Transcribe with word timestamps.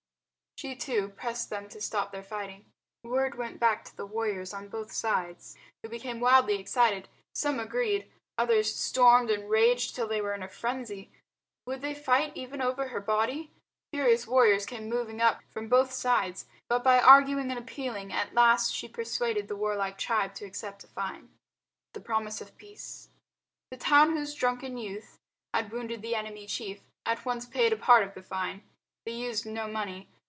She, 0.57 0.75
too, 0.75 1.09
pressed 1.09 1.49
them 1.49 1.69
to 1.69 1.81
stop 1.81 2.11
their 2.11 2.21
fighting. 2.21 2.65
Word 3.03 3.33
went 3.33 3.59
back 3.59 3.83
to 3.85 3.97
the 3.97 4.05
warriors 4.05 4.53
on 4.53 4.67
both 4.69 4.91
sides, 4.91 5.57
who 5.81 5.89
became 5.89 6.19
wildly 6.19 6.59
excited. 6.59 7.07
Some 7.33 7.59
agreed, 7.59 8.11
others 8.37 8.75
stormed 8.75 9.31
and 9.31 9.49
raged 9.49 9.95
till 9.95 10.07
they 10.07 10.21
were 10.21 10.35
in 10.35 10.43
a 10.43 10.47
frenzy. 10.47 11.09
Would 11.65 11.81
they 11.81 11.95
fight 11.95 12.33
even 12.35 12.61
over 12.61 12.89
her 12.89 12.99
body? 12.99 13.49
Furious 13.91 14.27
warriors 14.27 14.67
came 14.67 14.87
moving 14.87 15.19
up 15.19 15.41
from 15.49 15.67
both 15.67 15.91
sides. 15.91 16.45
But 16.69 16.83
by 16.83 16.99
arguing 17.01 17.49
and 17.49 17.57
appealing 17.57 18.13
at 18.13 18.35
last 18.35 18.71
she 18.71 18.87
persuaded 18.87 19.47
the 19.47 19.55
warlike 19.55 19.97
tribe 19.97 20.35
to 20.35 20.45
accept 20.45 20.83
a 20.83 20.87
fine. 20.87 21.33
The 21.93 22.01
Promise 22.01 22.39
of 22.39 22.55
Peace 22.59 23.09
The 23.71 23.77
town 23.77 24.11
whose 24.15 24.35
drunken 24.35 24.77
youth 24.77 25.17
had 25.55 25.71
wounded 25.71 26.03
the 26.03 26.13
enemy 26.13 26.45
chief 26.45 26.81
at 27.03 27.25
once 27.25 27.47
paid 27.47 27.73
a 27.73 27.77
part 27.77 28.03
of 28.03 28.13
the 28.13 28.21
fine. 28.21 28.61
They 29.07 29.13
used 29.13 29.47
no 29.47 29.67
money. 29.67 30.07